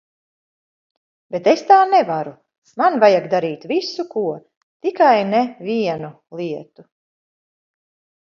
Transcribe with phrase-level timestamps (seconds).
[1.33, 2.31] Bet es tā nevaru,
[2.81, 4.23] man vajag darīt visu ko,
[4.87, 6.87] tikai ne vienu lietu.